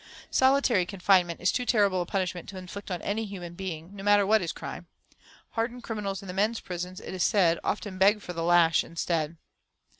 [0.31, 4.25] Solitary confinement is too terrible a punishment to inflict on any human being, no matter
[4.25, 4.87] what his crime.
[5.51, 9.37] Hardened criminals in the men's prisons, it is said, often beg for the lash instead.